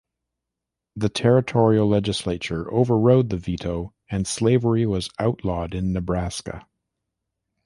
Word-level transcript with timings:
The 0.95 1.09
territorial 1.09 1.87
legislature 1.87 2.73
overrode 2.73 3.29
the 3.29 3.37
veto, 3.37 3.93
and 4.09 4.25
slavery 4.25 4.87
was 4.87 5.11
outlawed 5.19 5.75
in 5.75 5.93
Nebraska. 5.93 6.65